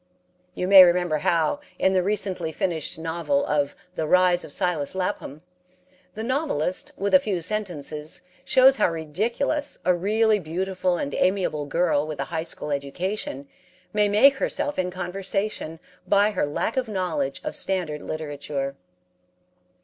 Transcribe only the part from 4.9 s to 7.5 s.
Lapham," the novelist, with a few